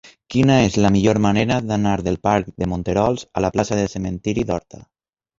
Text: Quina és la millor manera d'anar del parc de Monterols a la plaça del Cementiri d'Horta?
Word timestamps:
Quina 0.33 0.53
és 0.67 0.75
la 0.83 0.89
millor 0.93 1.17
manera 1.25 1.57
d'anar 1.71 1.91
del 2.07 2.17
parc 2.27 2.49
de 2.63 2.67
Monterols 2.71 3.25
a 3.41 3.43
la 3.47 3.51
plaça 3.57 3.77
del 3.81 3.91
Cementiri 3.95 4.47
d'Horta? 4.53 4.81